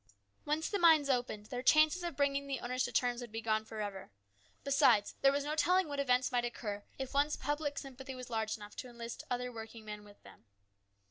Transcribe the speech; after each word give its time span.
Once 0.45 0.67
the 0.67 0.79
mines 0.79 1.11
opened 1.11 1.45
up 1.45 1.49
their 1.51 1.61
chances 1.61 2.03
of 2.03 2.15
bringing 2.17 2.47
the 2.47 2.59
owners 2.59 2.83
to 2.83 2.91
terms 2.91 3.21
would 3.21 3.31
be 3.31 3.39
gone 3.39 3.63
for 3.63 3.81
ever. 3.81 4.09
Besides, 4.63 5.13
there 5.21 5.31
was 5.31 5.43
no 5.43 5.55
telling 5.55 5.87
what 5.87 5.99
events 5.99 6.31
might 6.31 6.43
occur 6.43 6.83
if 6.97 7.13
once 7.13 7.35
public 7.35 7.77
sympathy 7.77 8.15
was 8.15 8.27
large 8.31 8.57
enough 8.57 8.75
to 8.77 8.89
enlist 8.89 9.23
other 9.29 9.51
working 9.51 9.85
men 9.85 10.03
with 10.03 10.19
them. 10.23 10.45